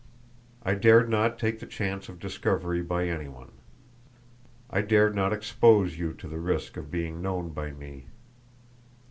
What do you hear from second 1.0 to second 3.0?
not take the chance of discovery